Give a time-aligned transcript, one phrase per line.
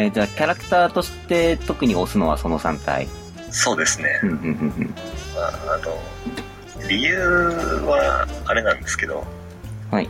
[0.00, 3.06] えーじゃあキャラクターとして特に押すのはその3体。
[3.50, 4.26] そうですねう。
[4.26, 4.94] んうんうん
[5.34, 5.78] まあ、あ
[6.78, 7.18] の、理由
[7.84, 9.26] はあれなんですけど、
[9.90, 9.96] うん。
[9.96, 10.08] はい。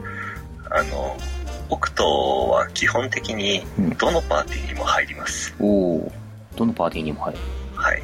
[0.70, 1.16] あの、
[1.70, 5.54] オクトは基本的にうんどのパーティーにも入ります。
[5.58, 5.66] お
[5.96, 6.12] お。
[6.56, 7.38] どのパーティーにも入る。
[7.74, 8.02] はい。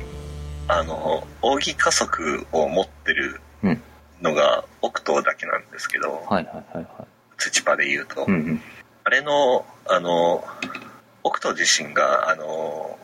[0.69, 3.83] あの、扇加速を持ってるうん
[4.23, 6.87] のがオクトだけなんですけど、はいはいはいはい。
[7.37, 8.63] 土パで言うと、うんうん。
[9.05, 10.43] あれの、あの、
[11.27, 12.97] オクト自身が、あの、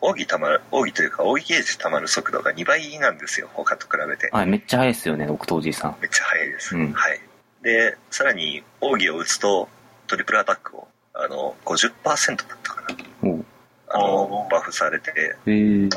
[0.00, 4.28] 扇たまる、扇というか、扇ゲージたまる速度が2倍なんですよ、他と比べて。
[4.32, 5.96] はい、めっちゃ早いですよね、奥藤じいさん。
[6.00, 6.76] めっちゃ速いです。
[6.76, 7.20] うんはい。
[7.62, 9.68] で、さらに、扇を打つと、
[10.08, 12.88] トリプルアタックを、あの、50%だったかな。
[13.22, 13.44] おう
[13.88, 15.14] あの、バフされて、へ
[15.46, 15.52] え。
[15.52, 15.90] 1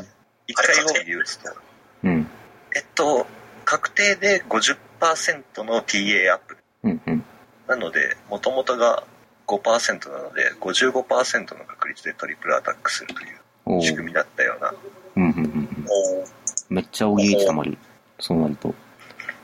[0.53, 1.55] 回扇打つと、
[2.03, 2.27] うん。
[2.75, 3.25] えっと、
[3.65, 6.57] 確定で50%の TA アップ。
[6.83, 7.25] うんうん。
[7.67, 9.03] なので、もともとが
[9.47, 14.73] 5%なので、55%の確率でトリプルアタックするという仕組みだったような。
[15.15, 15.85] うんうんうんうん。
[15.89, 17.77] おめっちゃおぎりたまる。
[18.19, 18.73] そうなると。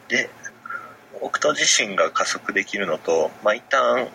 [0.07, 0.29] で、
[1.21, 4.07] オクト自身が加速できるのと、毎ターン、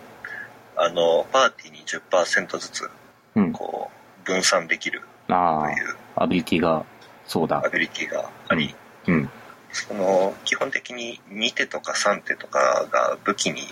[0.76, 2.90] あの、パーティーに10%ずつ、
[3.36, 3.52] うん。
[3.52, 3.90] こ
[4.24, 6.84] う、分散できるあというあ、アビリティが、
[7.26, 7.68] そうだア。
[7.68, 8.74] ビリティがあり、
[9.06, 9.30] うん。
[9.72, 13.62] その、基本的に2手とか3手とかが武器に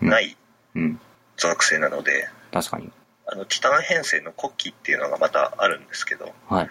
[0.00, 0.36] ない
[0.74, 1.00] うん。
[1.36, 2.90] 属性なので、確かに。
[3.32, 6.70] あの、ティタン編成の国旗っていうのがまたあるんですけど、はい。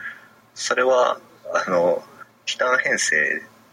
[0.54, 1.18] それは、
[1.54, 2.04] あの、
[2.46, 3.16] ティタン編成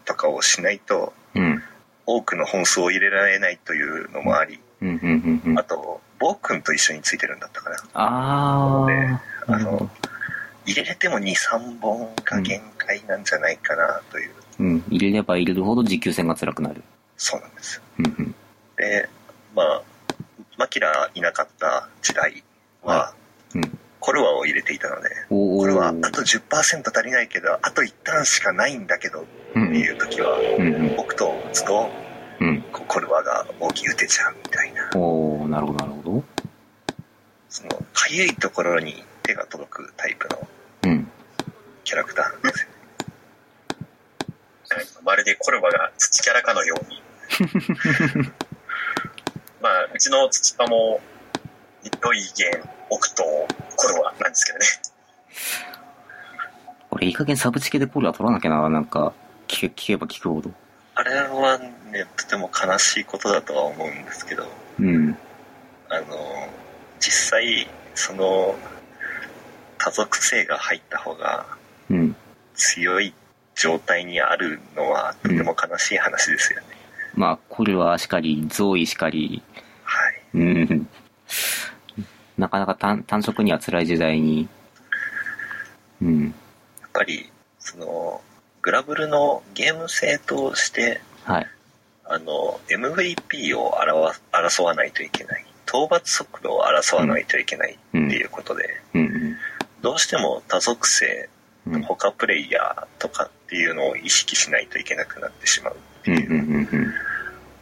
[0.05, 1.61] とかをしないと、うん。
[2.05, 5.05] 多くの本数を入れられないというのもあり、うんうんう
[5.49, 5.63] んうんあ。
[5.65, 7.77] と、暴君と一緒についてるんだったかな。
[7.93, 9.19] あー。
[9.47, 9.91] あなるほどの。、
[10.65, 14.83] 入れれても2、3本が限界なんじゃないかなという、うん。
[14.87, 16.81] 入れれば入れるほど持久戦が辛くなる。
[17.17, 17.81] そうなんですよ。
[17.99, 18.35] うんうん。
[18.77, 19.09] で、
[19.53, 19.81] まあ、
[20.57, 22.43] マキラいなかった時代
[22.83, 23.13] は、
[23.55, 23.79] うん。
[23.99, 25.09] コルワを入れていたので。
[25.29, 30.95] これはあと10%足りないけど、あと1ターンしかないんだけどってうんいう時は、うんうん。
[30.95, 31.89] 僕と打つと、
[32.71, 36.23] コルワが大きい打てちゃうみたいな、おー、なるほどなるほど。
[37.49, 40.47] その、かゆいところに手が届くタイプの
[40.83, 41.11] うん。
[41.83, 42.69] キャラクターなんですよ。
[45.03, 47.01] まるでコルバが土キャラかのように。
[49.61, 51.01] まあ、うちの土パも、
[52.01, 53.23] ロイゲン、オクト、
[53.75, 54.65] コルバなんですけどね。
[56.89, 59.13] これいい加減サブチケでコールは取らなきゃな、なんか、
[59.47, 60.51] 聞け、聞けば聞くほど。
[60.95, 64.47] あれはね、とても悲しいことだとは思うんですけど、
[64.79, 65.17] うん。
[65.89, 66.49] あの、
[66.99, 68.55] 実際、その、
[69.77, 71.45] 多属性が入った方が
[71.89, 72.15] うん。
[72.55, 73.13] 強い
[73.55, 76.67] 状態にあるのはとても悲しい話ですよね。
[77.15, 79.41] まあ、コルはしかり、ゾーイしかり、
[79.83, 80.21] はい。
[80.33, 80.89] うん。
[82.37, 84.47] なかなか単単色には辛い時代に、
[86.01, 86.23] うん。
[86.81, 88.21] やっぱり、その、
[88.61, 91.47] グラブルのゲーム性として、はい。
[92.05, 95.45] あの、MVP を表争わないといけない。
[95.65, 99.35] 討伐速度を争わないといけないっていうことで、うん。
[99.81, 101.29] どうしても多属性、
[101.65, 101.75] うん。
[101.75, 101.83] うん。
[101.83, 106.17] 他プレイヤーとかっていうのを意識しないといけなくなってしまうってうん。
[106.19, 106.93] いううんうん。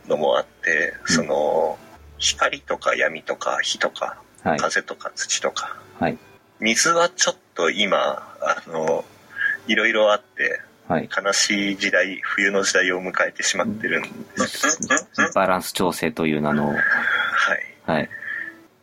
[0.07, 1.79] のもあって、うんその、
[2.17, 4.59] 光とか闇とか火とかはい。
[4.59, 6.17] 風とか土とか、はい。
[6.59, 7.97] 水はちょっと今、
[8.41, 9.03] あの、
[9.67, 11.09] いろいろあって、はい。
[11.25, 14.09] 悲しい時代、冬の時代を迎えてしまってるんで
[14.47, 14.87] すけ
[15.23, 16.79] ど、バランス調整という名の、はい。
[17.85, 18.09] はい。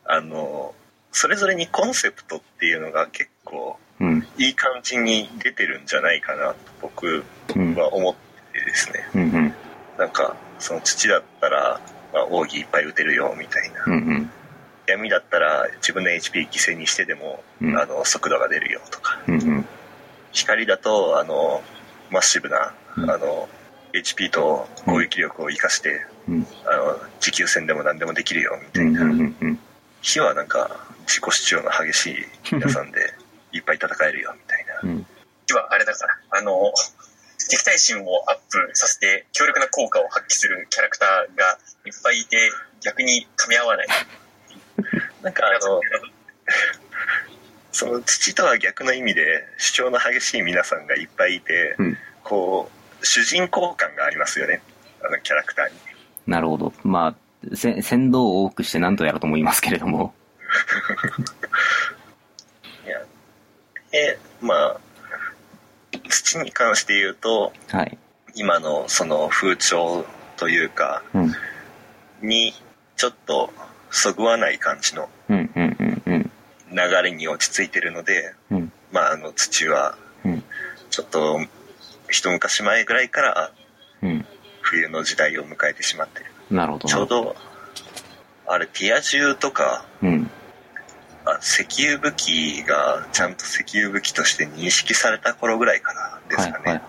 [0.04, 0.74] あの、
[1.12, 4.26] それぞれにコンセプトっていうのが結構うん。
[4.36, 7.24] いい感じに出てるんじゃないかなと僕
[7.54, 7.74] うん。
[7.76, 8.14] は思っ
[8.52, 9.08] てですね。
[9.14, 9.22] うん。
[9.22, 9.54] うん。
[9.96, 11.80] なんか、その土だったら、
[12.12, 13.84] まあ、奥義いっぱい打てるよみたいな。
[13.86, 13.92] うん。
[13.92, 14.30] うん。
[14.86, 19.20] 闇だったら自分の HP 犠牲にしてでも、うんあの、速度が出るよとか。
[19.26, 19.34] うん。
[19.34, 19.66] うん。
[20.32, 21.62] 光だと、あの、
[22.10, 23.48] マッシブな、うんあの、
[23.92, 26.46] HP と攻撃力を活かして、うん。
[26.66, 28.90] あの、持久戦でも何でもできるよみたうん。
[28.90, 29.58] いな。
[30.00, 32.16] 火はなんか、自己主張の激しい
[32.52, 33.00] 皆さんで、
[33.52, 34.80] いっぱい戦えるよみたいな。
[34.82, 35.06] うん。
[35.48, 36.72] 今、あれだから、あの、
[37.50, 42.50] 敵対心をアップさせて強力な効果を発揮するキャラクターがいっぱいいて、
[42.80, 43.86] 逆に噛み合わない。
[45.22, 45.80] なんかあの、
[47.72, 54.60] その土とは逆の意味で主張の激しい皆さんがいっぱいいて、うんこう、主人公感がありますよね。
[55.00, 55.72] あのキャラクターに。
[56.26, 56.72] なるほど。
[56.82, 60.14] まあ、せ先導を多くして何とやらと思いますけれども。
[62.86, 63.00] いや
[63.90, 64.80] で、まあ、
[66.08, 67.98] 土に関して言うと、はい。
[68.34, 70.04] 今のその風潮
[70.36, 71.34] というか、うん。
[72.22, 72.54] に
[72.96, 73.52] ちょっと
[73.90, 75.50] そぐわない感じのうん。
[75.54, 75.71] うん。
[76.72, 76.78] うん。
[76.78, 76.90] うん。
[76.90, 78.72] 流れに落ち着いてるので、うん。
[78.90, 80.42] まあ、あの土はうん。
[80.90, 81.38] ちょっと
[82.10, 83.50] 一昔前ぐらいから
[84.02, 84.26] うん。
[84.60, 86.88] 冬の時代を迎えてしまってるなるほど。
[86.88, 87.06] ちょう。
[87.06, 87.36] ど
[88.46, 90.30] あれティア銃とかうん。
[91.24, 96.82] あ石油武器がちゃんと石油武器として認識された頃ぐらいからですはいかね。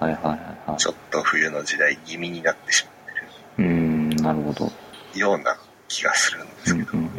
[0.78, 2.94] ちょっと冬の時代気味になってしまっ
[3.58, 4.72] てうーん、なるほど。
[5.14, 5.58] るような
[5.88, 7.12] 気がするんでうんすけど、うんうん。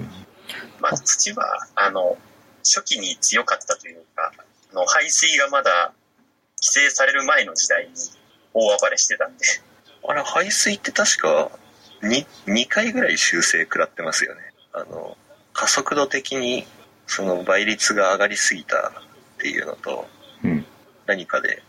[0.80, 1.44] まあ、土は、
[1.76, 2.16] あの、
[2.64, 4.32] 初期に強かったというか、
[4.72, 5.92] あの排水がまだ
[6.60, 7.90] 規制される前の時代に
[8.54, 9.44] 大暴れしてたんで、
[10.06, 11.50] あれ排水って確か
[12.02, 14.40] 2, 2回ぐらい修正食らってますよね。
[14.72, 15.16] あの
[15.52, 16.66] 加速度的に
[17.06, 18.92] その倍率が上がりすぎたっ
[19.38, 20.06] ていうのと
[20.42, 20.64] うん。
[21.06, 21.62] 何かで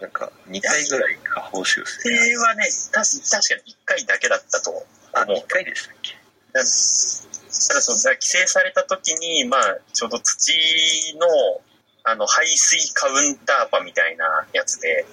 [0.00, 5.36] なんか2回ぐらい下方修規正制はね、確確かに1回だけだったとあ思う。
[5.38, 6.16] 1回でしたっけ？
[7.66, 10.52] ただそうだから規制された時に、まあ、ちょうど土
[11.18, 11.26] の
[12.04, 14.24] あの排水カウンターパみたいな
[14.54, 15.04] やつで、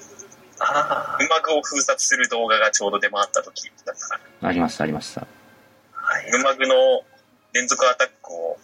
[0.60, 5.22] あグマグを封殺する動画がちょうど出回った時だったから、ありました、ありました。
[5.22, 5.28] あ
[5.94, 6.76] はいグマグの
[7.52, 8.58] 連続アタックを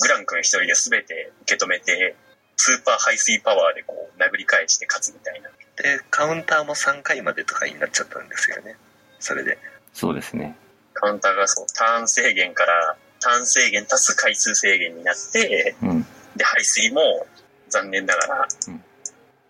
[0.00, 2.16] グラン君一人で全て受け止めて、
[2.56, 5.50] スーパー排水パワーでこう殴り返して勝つみたいな。
[5.76, 8.74] でカウンターも3回までとかになっちゃったんですよね
[9.20, 9.56] それで
[9.92, 10.56] そうですね。
[10.94, 16.06] カウンターがそう、ターン制限から、ターン制限足す回数制限になって、うん。
[16.36, 17.26] で、排水も
[17.68, 18.48] 残念ながら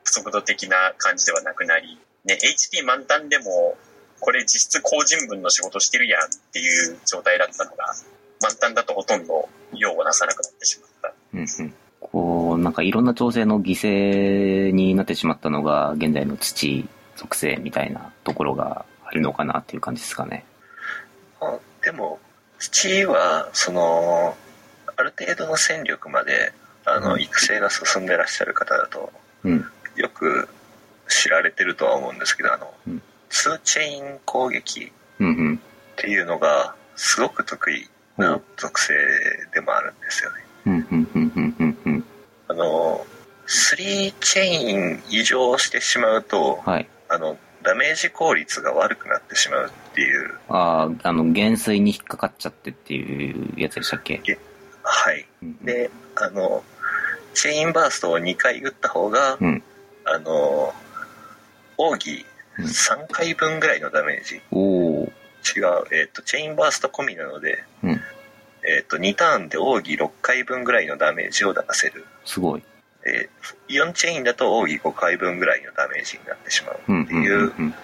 [0.04, 3.76] 速度的な感じではなくなり、ね、HP 満タンでも、
[4.20, 7.94] これ実質高人分の仕事してるやんっていう状態だったのが、
[8.42, 11.14] 満タンだとほとんど用をなさなくなってしまった。
[11.34, 11.74] うんうん。
[12.00, 20.44] こう、なんかいろんな調整の犠牲になってしまったのが、現在の土属性みたいなところがあるのかなっていう感じですかね。
[22.58, 24.36] あでも土はその
[24.96, 26.52] ある程度の戦力まで
[26.84, 29.12] あのうん育成が進んでらっしゃる方だと
[29.44, 29.64] うん。
[29.96, 30.48] よく
[31.08, 34.90] 知られてるとは思うんですけどあの、うんツーチェイン攻撃っ。
[35.96, 38.94] ていうのがすごく得意な属性
[39.52, 40.44] でもあるんですよね。
[42.48, 43.04] あの
[43.46, 46.88] 3チェイン異常してしまうとはい。
[47.08, 47.36] あの
[47.68, 54.38] ダメージ効率が悪くなってしまうっていうああ、あの、減衰に引っかかっちゃってっていうやつでしたっけ？
[54.82, 56.64] はいうんであの
[57.34, 59.62] チェインバーストを2回打った方が、うん。
[60.06, 60.72] あの
[61.76, 62.24] 奥義
[62.58, 65.10] うん3回分ぐらいのダメージおー。
[65.54, 68.00] 違う、えっとチェインバースト込みなので、うん。
[68.66, 72.62] えっと2ターンで奥義6回分ぐらいのダメージを出せるすごい。
[73.08, 73.30] で
[73.68, 77.74] 4チェインだと奥義5回分ぐらいのダメージになってしまうっていううん。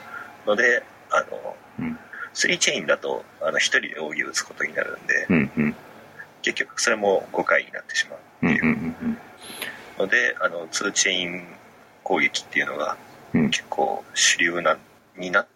[0.47, 1.99] ので、あのうん。
[2.35, 5.51] 3チェインだとあの1人で奥義を打つことになるんでうん。
[5.57, 5.75] うん。
[6.43, 8.51] 結局それも5回になってしまううん。
[8.51, 9.19] っていううん。
[9.99, 11.47] のであの2チェイン
[12.03, 12.97] 攻撃っていうのが
[13.33, 13.51] うん。
[13.51, 14.77] 結構主流な
[15.17, 15.47] にな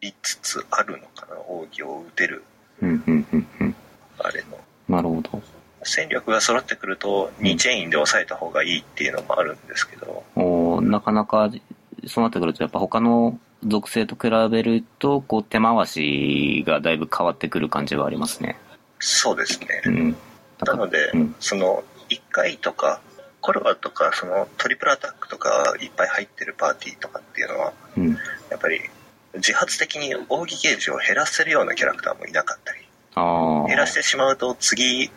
[0.00, 2.42] りつつあるのかな奥義を打てる
[2.80, 3.04] うん。
[3.06, 3.26] うん。
[3.32, 3.46] うん。
[3.60, 3.74] うん。
[4.18, 4.58] あれの
[4.88, 5.40] なるほど。
[5.84, 11.50] 戦力が揃ってくると2チェインで抑えた方がいいっていうのもあるんですけどおーなかなか、
[12.06, 18.56] そうなってくると、やっぱ他の属性と比べると、こう、手回しがだいぶ変わってくる感じはありますね。
[18.98, 20.16] そうですねうん。
[20.64, 21.34] なので、うん。
[21.40, 23.00] その1回とか
[23.40, 28.10] コルバとかそのトリプルアタックとかいっぱい入ってるパーティーとかっていうのはうん。
[28.48, 28.80] やっぱり
[29.34, 32.78] 自発的に奥義ゲージを減らせるようなキャラクターもいなかったり。
[33.66, 35.10] 減らしてしまうと次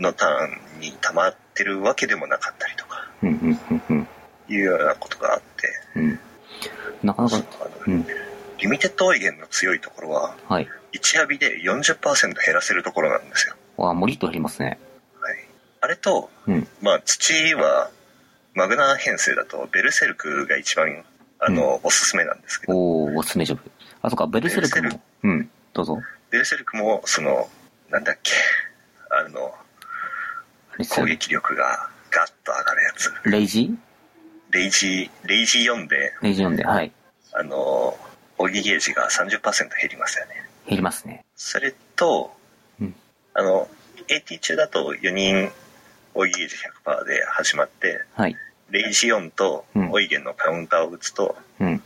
[0.00, 3.28] のターンに溜まってるわけでもなかったりとかうん。
[3.30, 3.60] うん。
[3.70, 3.82] うん。
[3.90, 4.08] うん。
[4.48, 6.18] いうようなことがあってうん。
[7.02, 7.42] なかなか、
[7.86, 8.06] うん。
[8.58, 10.68] リミテッドオイゲンの強いところははい。
[10.92, 14.78] 1ヤビで40%減らせるところなんですよ、わあ、もりっと減りますね。
[15.20, 15.36] はい、
[15.82, 16.66] あれと、うん。
[16.82, 17.90] まあ、土は
[18.54, 21.04] マグナー編成だとベルセルクが一番
[21.38, 23.70] あの、おすすめなんですけどおー、おすすめジョブ。
[24.02, 25.00] あ、そっか、ベルセルクも。
[25.22, 25.50] うん。
[25.72, 25.98] どうぞ。
[26.30, 27.48] ベルセルクもその
[27.90, 28.32] なんだっけ
[30.86, 33.76] 攻撃力がガッと上がるやつレイジ
[34.50, 36.92] レイジーレイジー4でレイジ読んで、はい。
[37.32, 37.96] あの
[38.38, 39.40] オギゲージが30%
[39.80, 40.32] 減りますよね
[40.66, 41.24] 減りますね。
[41.36, 42.32] それと、
[42.80, 42.94] うん
[43.34, 43.68] あの
[44.08, 45.50] AT 中だと4人
[46.14, 48.36] オイゲージ100%で始まってはい。
[48.70, 51.82] レイジ4とうんオイゲンのカウンターを打つと,、うん。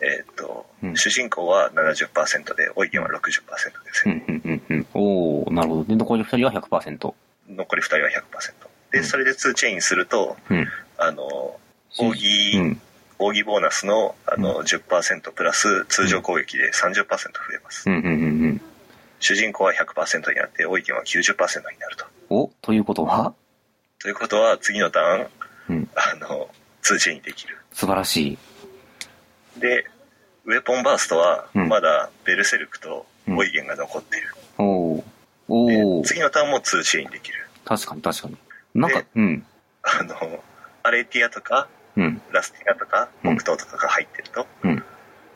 [0.00, 4.86] えーとうん主人公は70%でオイゲンは60%ですよ、うん、うん、うん、うん。
[4.94, 5.84] おー、なるほど。
[5.84, 7.14] で、残り二人は100%。
[7.48, 8.12] 残り2人は100%
[8.92, 10.68] で、うんそれで2チェインするとうん。
[10.98, 11.26] あの
[11.98, 12.80] 奥義、うん。
[13.18, 17.18] 奥義ボーナスのあの10%プラス通常攻撃で30%増
[17.54, 18.16] えます、うん、うん、うん、う
[18.48, 18.60] ん。
[19.20, 21.34] 主人公は100%になってオイゲンは90%
[21.72, 23.34] になるとおということは？
[24.00, 25.28] ということは次のターン、
[25.68, 26.48] うんあの、
[26.82, 27.56] 2チェインできる。
[27.72, 28.38] 素晴らしい。
[29.60, 29.84] で、
[30.44, 34.34] ウェポンバーストは、うんまだベルセルクとオイゲンが残っている。
[34.58, 34.66] おー。
[34.66, 35.04] お
[35.48, 36.04] でー。
[36.04, 37.46] 次のターンも2チェインできる。
[37.64, 38.36] 確かに確かに。
[38.74, 39.46] なんかで、うん。
[39.82, 40.44] あの、
[40.82, 42.22] アレティアとか、うん。
[42.30, 44.84] ラスティアとか、うんモクトーとかが入ってると、うん。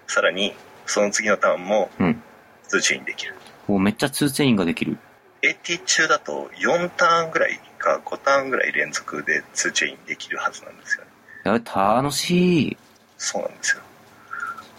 [0.06, 0.54] さらに、
[0.86, 2.22] その次のターンもうん。
[2.70, 3.34] 2チェインできる。
[3.68, 4.98] おめっちゃ2チェインができる。
[5.42, 11.10] AT 中だと4ターンぐらいか5ターンぐらい連続で2チェインできるはずなんですよね。
[11.44, 11.52] や
[11.98, 12.76] 楽しい。
[13.18, 13.82] そうなんですよ。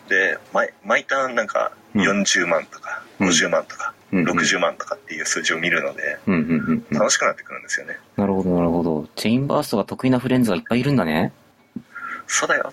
[0.09, 6.19] で、毎毎ターンなんかうん40万とかうん50万とかうんうん60万とかっていう数字を見るので。
[6.91, 7.97] 楽しくなってくるんですよね。
[8.15, 9.07] なるほどなるほど。
[9.15, 11.33] チェインバーストが得意なフレンズがいっぱいいるんだね。
[12.27, 12.71] そうだよ。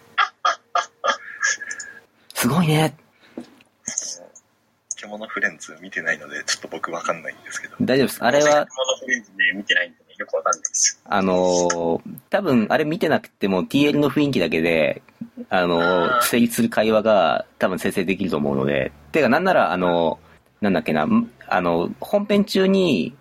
[2.35, 2.95] すごいね。
[4.97, 7.77] 獣フレンズ見てないのでちょっと僕わかんないんですけど。
[7.81, 8.25] 大丈夫です。
[8.25, 8.67] あれは、モノ
[9.01, 11.01] フレンズで見てないんでね、よくわかんないです。
[11.05, 15.03] あのー多分あれ見てなくても TL の雰囲気だけで、
[15.49, 18.93] あの成立する会話が多分生成できると思うので。
[19.13, 23.15] てか、なんなら、あのーなんだっけな、んあの、本編中に、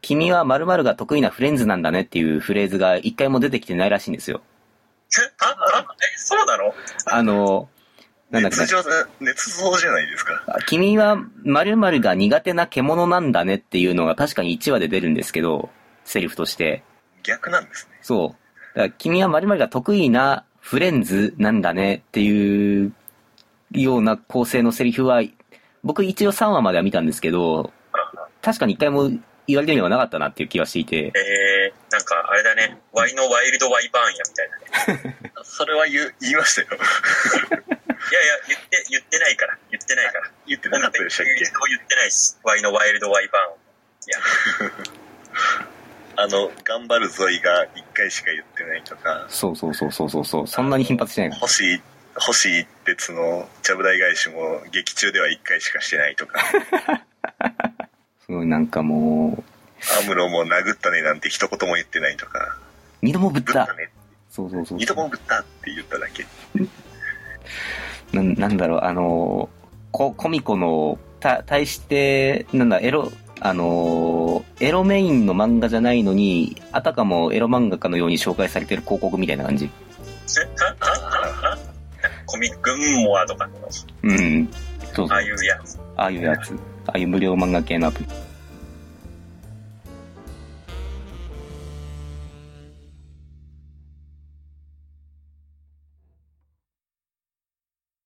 [0.00, 4.40] 君は〇〇が得意なフレンズなんだねっていうフレーズが一回も出てきてないらしいんですよ。
[5.40, 5.46] あ、
[5.78, 6.74] あ、え、そうなの？
[7.06, 7.78] あのー
[8.30, 8.62] なんだっけな
[9.20, 9.58] 熱。
[9.58, 10.42] 造じゃないですか。
[10.66, 15.70] 君は〇〇が苦手な獣なんだねっていうのが確かに1話で出るんですけど、
[16.04, 16.84] セリフとして。
[17.22, 17.98] 逆なんですね。
[18.02, 18.76] そう。
[18.76, 22.92] だから君は〇〇が得意なフレンズなんだねっていう
[23.72, 25.22] ような構成のセリフは、
[25.82, 27.72] 僕一応3話までは見たんですけど、
[28.42, 29.08] 確かに一回も
[29.46, 35.16] 言われてみればなかったなっていう気はしていて、えー、なんかあれだね、ワイのワイルドワイバーンやみたいなね。
[35.42, 36.68] それは言う言いましたよ。
[36.76, 40.30] いやいや、言って、言ってないから、言ってないから。
[40.46, 41.36] 言ってなかったでした言っ
[41.88, 43.54] てないし、ワイのワイルドワイバーン。
[44.06, 45.68] いや、
[46.20, 51.40] あの、頑張るゾイが1回しか言ってないとか、そうそうそうそうそうそう、そんなに頻発してないから。
[51.42, 51.80] 星、
[52.16, 56.40] 星一徹のちゃぶ台返しも劇中では1回しかしてないとか、
[58.26, 59.44] すごいなんかもう、
[60.02, 62.58] アムロも殴ったねなんて一言も言ってないとか、
[63.00, 63.72] 二度もぶったぶった。
[63.74, 63.88] ね、
[64.28, 66.26] そうそうそう二度もぶったって言っただけ。
[68.12, 69.48] ななんだろう、あの、
[69.92, 79.70] ココミコの、た、対して、なんだ、エロ、あの、エロメインの漫画じゃないのに、あたかもエロ漫画家のように紹介されてる広告みたいな感じ。
[82.26, 83.52] コミックンモアとかの、
[84.02, 84.48] うん。
[84.94, 85.16] そうそう。
[85.16, 85.78] ああいうやつ。
[85.96, 86.52] ああいうやつ。
[86.86, 88.06] ああいう無料漫画系のアプリ。